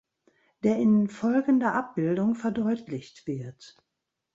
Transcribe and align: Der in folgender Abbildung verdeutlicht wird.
Der 0.63 0.77
in 0.77 1.09
folgender 1.09 1.75
Abbildung 1.75 2.33
verdeutlicht 2.33 3.27
wird. 3.27 3.77